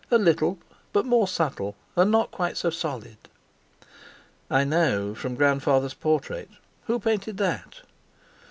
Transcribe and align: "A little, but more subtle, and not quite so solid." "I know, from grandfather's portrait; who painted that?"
"A 0.09 0.17
little, 0.17 0.57
but 0.93 1.05
more 1.05 1.27
subtle, 1.27 1.75
and 1.95 2.09
not 2.09 2.31
quite 2.31 2.57
so 2.57 2.71
solid." 2.71 3.17
"I 4.49 4.63
know, 4.63 5.13
from 5.13 5.35
grandfather's 5.35 5.93
portrait; 5.93 6.49
who 6.85 6.99
painted 6.99 7.37
that?" 7.37 7.81